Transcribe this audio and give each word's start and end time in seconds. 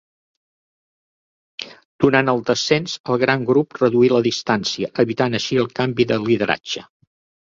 Durant 2.05 2.31
el 2.33 2.41
descens 2.47 2.95
el 3.15 3.21
gran 3.25 3.45
grup 3.51 3.77
reduí 3.83 4.09
la 4.15 4.25
distància, 4.29 4.91
evitant 5.05 5.41
així 5.41 5.61
el 5.65 5.69
canvi 5.83 6.09
de 6.15 6.19
lideratge. 6.25 6.89